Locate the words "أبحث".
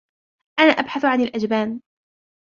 0.71-1.05